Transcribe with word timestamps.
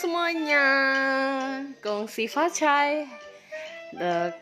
semuanya, 0.00 0.64
Gong 1.84 2.08
Si 2.08 2.24
Fa 2.24 2.48
Cai, 2.48 3.04
The 3.92 4.32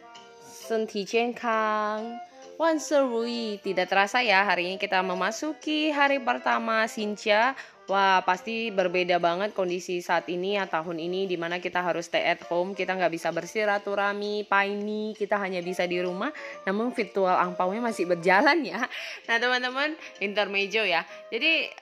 Senti 0.47 1.03
Kang, 1.35 2.15
Wan 2.55 2.79
Serui. 2.79 3.59
Tidak 3.59 3.91
terasa 3.91 4.23
ya, 4.23 4.47
hari 4.47 4.71
ini 4.71 4.77
kita 4.79 5.03
memasuki 5.03 5.91
hari 5.91 6.23
pertama 6.23 6.87
Sincha. 6.87 7.59
Wah, 7.91 8.23
pasti 8.23 8.71
berbeda 8.71 9.19
banget 9.19 9.51
kondisi 9.51 9.99
saat 9.99 10.31
ini 10.31 10.61
ya 10.61 10.71
tahun 10.71 11.03
ini 11.03 11.27
di 11.27 11.35
mana 11.35 11.59
kita 11.59 11.83
harus 11.83 12.07
stay 12.07 12.23
at 12.23 12.39
home, 12.47 12.79
kita 12.79 12.95
nggak 12.95 13.19
bisa 13.19 13.35
bersiraturami, 13.35 14.47
paini, 14.47 15.11
kita 15.19 15.43
hanya 15.43 15.59
bisa 15.59 15.91
di 15.91 15.99
rumah, 15.99 16.31
namun 16.71 16.95
virtual 16.95 17.35
angpaunya 17.35 17.83
masih 17.83 18.07
berjalan 18.07 18.63
ya. 18.63 18.87
Nah 19.27 19.37
teman-teman, 19.43 19.99
intermejo 20.23 20.87
ya. 20.87 21.03
Jadi 21.33 21.73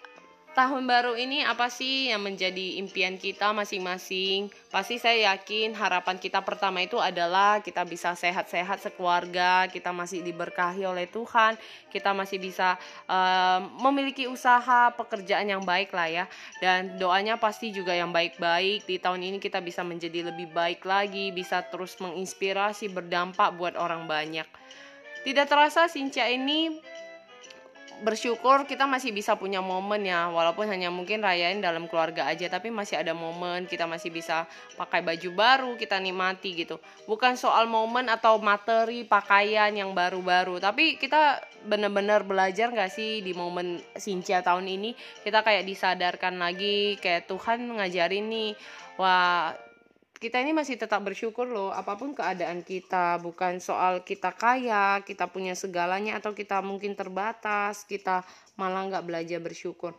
tahun 0.56 0.88
baru 0.88 1.20
ini 1.20 1.44
apa 1.44 1.68
sih 1.68 2.08
yang 2.08 2.24
menjadi 2.24 2.80
impian 2.80 3.20
kita 3.20 3.52
masing-masing? 3.52 4.48
Pasti 4.72 4.96
saya 4.96 5.36
yakin 5.36 5.76
harapan 5.76 6.16
kita 6.16 6.40
pertama 6.40 6.80
itu 6.80 6.96
adalah 6.96 7.60
kita 7.60 7.84
bisa 7.84 8.16
sehat-sehat 8.16 8.80
sekeluarga, 8.80 9.68
kita 9.68 9.92
masih 9.92 10.24
diberkahi 10.24 10.88
oleh 10.88 11.04
Tuhan, 11.12 11.60
kita 11.92 12.16
masih 12.16 12.40
bisa 12.40 12.80
uh, 13.04 13.68
memiliki 13.84 14.24
usaha 14.24 14.88
pekerjaan 14.96 15.44
yang 15.44 15.60
baik 15.60 15.92
lah 15.92 16.08
ya. 16.08 16.24
Dan 16.56 16.96
doanya 16.96 17.36
pasti 17.36 17.68
juga 17.68 17.92
yang 17.92 18.08
baik-baik. 18.08 18.88
Di 18.88 18.96
tahun 18.96 19.28
ini 19.28 19.36
kita 19.36 19.60
bisa 19.60 19.84
menjadi 19.84 20.32
lebih 20.32 20.56
baik 20.56 20.88
lagi, 20.88 21.36
bisa 21.36 21.68
terus 21.68 22.00
menginspirasi, 22.00 22.88
berdampak 22.88 23.52
buat 23.60 23.76
orang 23.76 24.08
banyak. 24.08 24.48
Tidak 25.26 25.50
terasa 25.50 25.90
Sinca 25.90 26.22
ini 26.30 26.80
bersyukur 28.04 28.68
kita 28.68 28.84
masih 28.84 29.08
bisa 29.14 29.32
punya 29.40 29.64
momen 29.64 30.04
ya 30.04 30.28
walaupun 30.28 30.68
hanya 30.68 30.92
mungkin 30.92 31.24
rayain 31.24 31.64
dalam 31.64 31.88
keluarga 31.88 32.28
aja 32.28 32.44
tapi 32.52 32.68
masih 32.68 33.00
ada 33.00 33.16
momen 33.16 33.64
kita 33.64 33.88
masih 33.88 34.12
bisa 34.12 34.44
pakai 34.76 35.00
baju 35.00 35.30
baru 35.32 35.70
kita 35.80 35.96
nikmati 35.96 36.52
gitu. 36.52 36.76
Bukan 37.08 37.40
soal 37.40 37.64
momen 37.64 38.12
atau 38.12 38.36
materi 38.36 39.08
pakaian 39.08 39.72
yang 39.72 39.96
baru-baru 39.96 40.60
tapi 40.60 41.00
kita 41.00 41.40
bener-bener 41.64 42.20
belajar 42.22 42.68
gak 42.70 42.92
sih 42.92 43.24
di 43.24 43.32
momen 43.32 43.80
Sincia 43.96 44.44
tahun 44.44 44.68
ini? 44.68 44.92
Kita 45.24 45.40
kayak 45.40 45.64
disadarkan 45.64 46.36
lagi 46.36 47.00
kayak 47.00 47.24
Tuhan 47.30 47.80
ngajarin 47.80 48.28
nih 48.28 48.50
wah 49.00 49.65
kita 50.16 50.40
ini 50.40 50.56
masih 50.56 50.80
tetap 50.80 51.04
bersyukur 51.04 51.44
loh 51.44 51.68
apa 51.72 51.92
pun 52.00 52.16
keadaan 52.16 52.64
kita 52.64 53.20
bukan 53.20 53.60
soal 53.60 54.00
kita 54.00 54.32
kaya 54.32 55.04
kita 55.04 55.28
punya 55.28 55.52
segalanya 55.52 56.16
atau 56.16 56.32
kita 56.32 56.64
mungkin 56.64 56.96
terbatas 56.96 57.84
kita 57.84 58.24
malah 58.56 58.88
nggak 58.88 59.04
belajar 59.04 59.38
bersyukur 59.44 59.92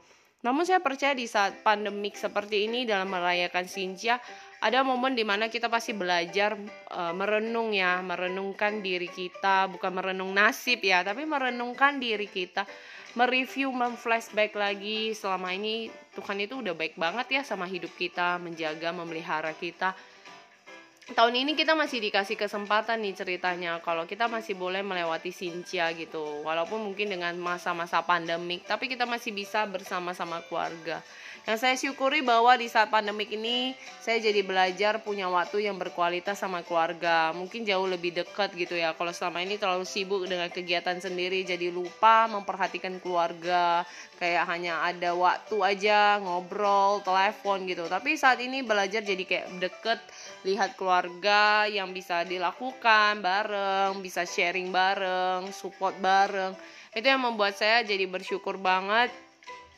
namun 0.45 0.63
saya 0.65 0.77
percaya 0.81 1.17
di 1.17 1.25
saat 1.25 1.65
pandemik 1.65 2.13
seperti 2.13 2.69
ini 2.69 2.85
dalam 2.85 3.09
merayakan 3.09 3.65
Sinja 3.65 4.21
ada 4.61 4.81
momen 4.85 5.17
di 5.17 5.25
mana 5.25 5.49
kita 5.49 5.69
pasti 5.69 5.93
belajar 5.93 6.57
e, 6.89 7.01
merenung 7.13 7.73
ya 7.73 8.01
merenungkan 8.01 8.81
diri 8.81 9.09
kita 9.09 9.69
bukan 9.69 9.93
merenung 9.93 10.33
nasib 10.33 10.81
ya 10.81 11.01
tapi 11.01 11.25
merenungkan 11.25 11.97
diri 11.97 12.29
kita 12.29 12.65
mereview 13.17 13.73
memflashback 13.73 14.53
lagi. 14.53 15.17
Selama 15.17 15.49
ini 15.49 15.89
Tuhan 16.13 16.37
itu 16.37 16.61
udah 16.61 16.77
baik 16.77 16.93
banget 17.01 17.41
ya 17.41 17.41
sama 17.41 17.65
hidup 17.65 17.89
kita 17.97 18.37
menjaga 18.37 18.93
memelihara 18.93 19.57
kita 19.57 19.97
tahun 21.17 21.33
ini 21.33 21.57
kita 21.57 21.73
masih 21.73 21.97
dikasih 21.97 22.37
kesempatan 22.37 23.01
nih 23.01 23.17
ceritanya 23.17 23.81
kalau 23.81 24.05
kita 24.05 24.29
masih 24.29 24.53
boleh 24.53 24.85
melewati 24.85 25.33
Sincia 25.33 25.89
gitu 25.97 26.45
walaupun 26.45 26.77
mungkin 26.77 27.09
dengan 27.09 27.33
masa-masa 27.41 28.05
pandemik 28.05 28.69
tapi 28.69 28.85
kita 28.85 29.09
masih 29.09 29.33
bisa 29.33 29.65
bersama-sama 29.65 30.45
keluarga 30.45 31.01
yang 31.47 31.55
saya 31.55 31.79
syukuri 31.79 32.19
bahwa 32.19 32.59
di 32.59 32.67
saat 32.67 32.91
pandemik 32.91 33.31
ini 33.31 33.71
saya 34.03 34.19
jadi 34.19 34.43
belajar 34.43 34.99
punya 34.99 35.31
waktu 35.31 35.63
yang 35.63 35.79
berkualitas 35.79 36.43
sama 36.43 36.59
keluarga. 36.59 37.31
Mungkin 37.31 37.63
jauh 37.63 37.87
lebih 37.87 38.11
dekat 38.19 38.51
gitu 38.51 38.75
ya. 38.75 38.91
Kalau 38.91 39.15
selama 39.15 39.39
ini 39.39 39.55
terlalu 39.55 39.87
sibuk 39.87 40.27
dengan 40.27 40.51
kegiatan 40.51 40.99
sendiri 40.99 41.47
jadi 41.47 41.71
lupa 41.71 42.27
memperhatikan 42.27 42.99
keluarga. 42.99 43.87
Kayak 44.19 44.43
hanya 44.51 44.83
ada 44.91 45.15
waktu 45.15 45.55
aja 45.63 46.19
ngobrol, 46.19 46.99
telepon 47.07 47.63
gitu. 47.63 47.87
Tapi 47.87 48.19
saat 48.19 48.43
ini 48.43 48.59
belajar 48.59 48.99
jadi 48.99 49.23
kayak 49.23 49.47
deket 49.63 50.03
lihat 50.43 50.75
keluarga 50.75 51.06
yang 51.71 51.95
bisa 51.95 52.27
dilakukan 52.27 53.23
bareng, 53.23 53.99
bisa 54.03 54.27
sharing 54.27 54.69
bareng, 54.69 55.49
support 55.55 55.95
bareng. 55.97 56.53
Itu 56.91 57.05
yang 57.07 57.23
membuat 57.23 57.55
saya 57.55 57.85
jadi 57.85 58.05
bersyukur 58.09 58.57
banget 58.57 59.13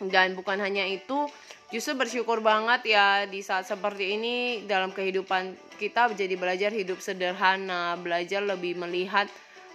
dan 0.07 0.31
bukan 0.37 0.63
hanya 0.63 0.87
itu 0.87 1.27
justru 1.69 1.93
bersyukur 1.99 2.39
banget 2.39 2.95
ya 2.95 3.27
di 3.27 3.43
saat 3.43 3.67
seperti 3.67 4.15
ini 4.15 4.35
dalam 4.63 4.95
kehidupan 4.95 5.53
kita 5.75 6.09
jadi 6.15 6.33
belajar 6.39 6.71
hidup 6.71 7.03
sederhana 7.03 7.99
belajar 7.99 8.39
lebih 8.41 8.79
melihat 8.79 9.27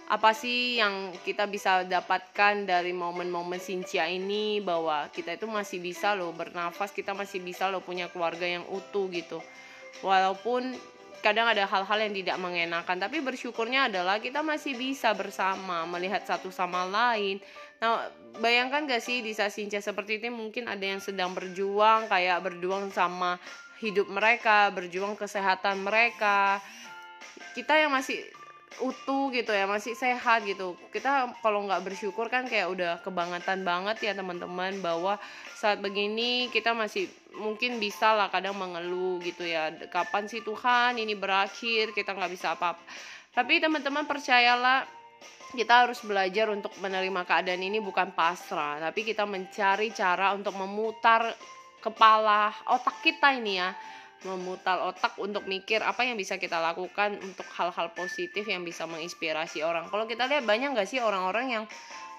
apa 0.05 0.37
sih 0.37 0.77
yang 0.77 1.09
kita 1.25 1.49
bisa 1.49 1.81
dapatkan 1.81 2.69
dari 2.69 2.93
momen-momen 2.93 3.57
sincia 3.57 4.05
ini 4.05 4.61
bahwa 4.61 5.09
kita 5.09 5.33
itu 5.33 5.49
masih 5.49 5.81
bisa 5.81 6.13
loh 6.13 6.29
bernafas 6.29 6.93
kita 6.93 7.17
masih 7.17 7.41
bisa 7.41 7.73
loh 7.73 7.81
punya 7.81 8.05
keluarga 8.13 8.45
yang 8.45 8.61
utuh 8.69 9.09
gitu 9.09 9.41
walaupun 10.05 10.77
kadang 11.23 11.47
ada 11.51 11.67
hal-hal 11.67 11.99
yang 11.99 12.13
tidak 12.15 12.37
mengenakan 12.39 12.97
tapi 12.97 13.19
bersyukurnya 13.21 13.91
adalah 13.91 14.19
kita 14.19 14.41
masih 14.41 14.75
bisa 14.75 15.11
bersama 15.15 15.83
melihat 15.87 16.23
satu 16.23 16.49
sama 16.49 16.87
lain. 16.87 17.39
Nah 17.79 18.07
bayangkan 18.39 18.87
gak 18.87 19.03
sih 19.03 19.19
di 19.19 19.35
saat 19.35 19.51
seperti 19.55 20.19
ini 20.19 20.31
mungkin 20.31 20.71
ada 20.71 20.83
yang 20.83 21.03
sedang 21.03 21.35
berjuang 21.35 22.07
kayak 22.07 22.43
berjuang 22.43 22.91
sama 22.91 23.39
hidup 23.83 24.07
mereka 24.07 24.71
berjuang 24.71 25.19
kesehatan 25.19 25.83
mereka. 25.83 26.63
Kita 27.51 27.75
yang 27.75 27.91
masih 27.91 28.23
utuh 28.83 29.31
gitu 29.31 29.51
ya 29.55 29.69
masih 29.69 29.95
sehat 29.95 30.43
gitu. 30.43 30.75
Kita 30.91 31.31
kalau 31.39 31.63
nggak 31.63 31.85
bersyukur 31.85 32.27
kan 32.27 32.47
kayak 32.49 32.67
udah 32.71 32.93
kebangetan 33.03 33.63
banget 33.63 34.11
ya 34.11 34.13
teman-teman 34.15 34.79
bahwa 34.83 35.15
saat 35.55 35.79
begini 35.79 36.51
kita 36.51 36.75
masih 36.75 37.07
mungkin 37.35 37.79
bisa 37.79 38.15
lah 38.15 38.27
kadang 38.27 38.55
mengeluh 38.57 39.21
gitu 39.23 39.47
ya. 39.47 39.71
Kapan 39.87 40.27
sih 40.27 40.43
Tuhan 40.43 40.99
ini 40.99 41.15
berakhir 41.15 41.95
kita 41.95 42.11
nggak 42.15 42.31
bisa 42.31 42.55
apa-apa. 42.55 42.83
Tapi 43.35 43.59
teman-teman 43.59 44.07
percayalah 44.07 44.87
kita 45.55 45.87
harus 45.87 46.03
belajar 46.03 46.51
untuk 46.51 46.75
menerima 46.83 47.21
keadaan 47.23 47.63
ini 47.63 47.79
bukan 47.79 48.11
pasrah 48.11 48.77
tapi 48.83 49.07
kita 49.07 49.23
mencari 49.23 49.89
cara 49.95 50.35
untuk 50.35 50.51
memutar 50.59 51.31
kepala 51.79 52.51
otak 52.67 52.99
kita 53.05 53.31
ini 53.39 53.61
ya 53.61 53.71
memutar 54.25 54.81
otak 54.81 55.13
untuk 55.21 55.45
mikir 55.45 55.85
apa 55.85 56.01
yang 56.01 56.17
bisa 56.17 56.41
kita 56.41 56.57
lakukan 56.57 57.21
untuk 57.21 57.45
hal-hal 57.53 57.93
positif 57.93 58.43
yang 58.49 58.65
bisa 58.65 58.89
menginspirasi 58.89 59.61
orang. 59.61 59.85
Kalau 59.93 60.09
kita 60.09 60.25
lihat 60.25 60.43
banyak 60.43 60.73
nggak 60.73 60.89
sih 60.89 60.97
orang-orang 60.99 61.47
yang 61.61 61.65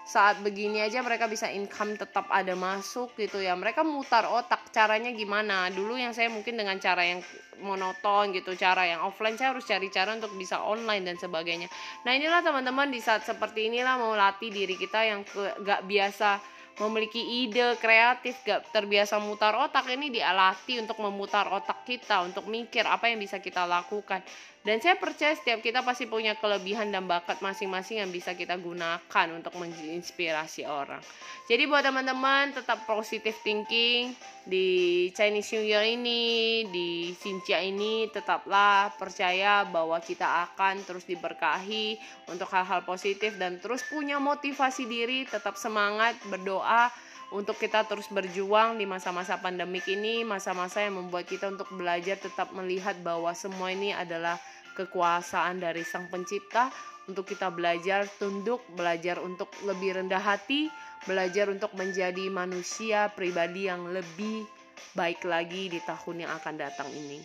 saat 0.06 0.39
begini 0.39 0.87
aja 0.87 1.03
mereka 1.03 1.27
bisa 1.27 1.50
income 1.50 1.99
tetap 1.99 2.31
ada 2.31 2.55
masuk 2.55 3.11
gitu 3.19 3.43
ya. 3.43 3.59
Mereka 3.59 3.83
mutar 3.83 4.22
otak 4.31 4.71
caranya 4.71 5.11
gimana? 5.11 5.67
Dulu 5.75 5.99
yang 5.99 6.15
saya 6.15 6.31
mungkin 6.31 6.55
dengan 6.55 6.78
cara 6.78 7.03
yang 7.03 7.19
monoton 7.59 8.31
gitu 8.31 8.55
cara 8.55 8.87
yang 8.87 9.03
offline 9.03 9.34
saya 9.34 9.50
harus 9.50 9.67
cari 9.67 9.91
cara 9.91 10.15
untuk 10.15 10.31
bisa 10.38 10.62
online 10.62 11.11
dan 11.11 11.19
sebagainya. 11.19 11.67
Nah 12.06 12.15
inilah 12.15 12.38
teman-teman 12.38 12.87
di 12.87 13.03
saat 13.03 13.27
seperti 13.27 13.67
inilah 13.67 13.99
mau 13.99 14.15
latih 14.15 14.55
diri 14.55 14.78
kita 14.78 15.03
yang 15.03 15.27
ke, 15.27 15.59
gak 15.67 15.83
biasa 15.83 16.38
memiliki 16.76 17.19
ide 17.47 17.76
kreatif 17.81 18.37
gak 18.44 18.69
terbiasa 18.72 19.16
mutar 19.20 19.56
otak. 19.56 19.88
Ini 19.88 20.12
dialatih 20.12 20.84
untuk 20.84 21.00
memutar 21.00 21.48
otak 21.48 21.88
kita 21.88 22.20
untuk 22.25 22.48
mikir 22.48 22.84
apa 22.84 23.09
yang 23.09 23.20
bisa 23.20 23.41
kita 23.41 23.64
lakukan 23.64 24.20
dan 24.66 24.82
saya 24.82 24.99
percaya 24.99 25.31
setiap 25.38 25.62
kita 25.62 25.87
pasti 25.87 26.10
punya 26.10 26.34
kelebihan 26.34 26.91
dan 26.91 27.06
bakat 27.06 27.38
masing-masing 27.38 28.03
yang 28.03 28.10
bisa 28.10 28.34
kita 28.34 28.59
gunakan 28.59 29.27
untuk 29.31 29.54
menginspirasi 29.62 30.66
orang. 30.66 30.99
Jadi 31.47 31.71
buat 31.71 31.87
teman-teman 31.87 32.50
tetap 32.50 32.82
positive 32.82 33.38
thinking 33.47 34.10
di 34.43 35.06
Chinese 35.15 35.55
New 35.55 35.62
Year 35.71 35.87
ini 35.87 36.67
di 36.67 37.14
Sincia 37.14 37.62
ini 37.62 38.11
tetaplah 38.11 38.90
percaya 38.99 39.62
bahwa 39.62 40.02
kita 40.02 40.50
akan 40.50 40.82
terus 40.82 41.06
diberkahi 41.06 41.94
untuk 42.26 42.50
hal-hal 42.50 42.82
positif 42.82 43.38
dan 43.38 43.62
terus 43.62 43.87
punya 43.87 44.19
motivasi 44.19 44.90
diri 44.90 45.31
tetap 45.31 45.55
semangat 45.55 46.19
berdoa 46.26 46.90
untuk 47.35 47.58
kita 47.58 47.82
terus 47.87 48.06
berjuang 48.06 48.79
di 48.79 48.87
masa-masa 48.87 49.35
pandemik 49.38 49.82
ini, 49.90 50.23
masa-masa 50.23 50.87
yang 50.87 51.02
membuat 51.02 51.26
kita 51.26 51.50
untuk 51.50 51.67
belajar 51.75 52.14
tetap 52.14 52.55
melihat 52.55 52.94
bahwa 53.02 53.35
semua 53.35 53.75
ini 53.75 53.90
adalah 53.90 54.38
kekuasaan 54.76 55.58
dari 55.58 55.82
Sang 55.82 56.12
Pencipta 56.12 56.70
untuk 57.11 57.26
kita 57.26 57.50
belajar 57.50 58.06
tunduk, 58.20 58.62
belajar 58.78 59.19
untuk 59.19 59.50
lebih 59.67 59.99
rendah 59.99 60.23
hati, 60.23 60.70
belajar 61.02 61.50
untuk 61.50 61.75
menjadi 61.75 62.31
manusia 62.31 63.11
pribadi 63.11 63.67
yang 63.67 63.90
lebih 63.90 64.46
baik 64.94 65.26
lagi 65.26 65.67
di 65.67 65.82
tahun 65.82 66.28
yang 66.28 66.32
akan 66.38 66.55
datang 66.55 66.87
ini. 66.94 67.19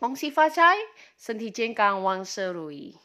Wang 0.00 0.16
Sifacai, 0.16 0.80
Senti 1.16 1.52
Jengkang 1.52 2.00
Wang 2.00 2.24
Serui. 2.24 2.96